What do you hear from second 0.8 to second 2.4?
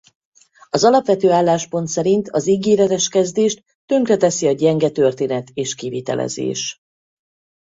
alapvető álláspont szerint